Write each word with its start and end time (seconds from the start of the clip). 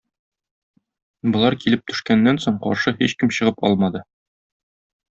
Болар 1.35 1.57
килеп 1.65 1.85
төшкәннән 1.93 2.41
соң, 2.47 2.59
каршы 2.65 2.97
һичкем 3.05 3.37
чыгып 3.39 3.65
алмады. 3.71 4.07